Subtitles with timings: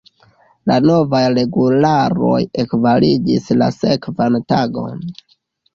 [0.69, 5.07] La novaj regularoj ekvalidis la sekvan tagon.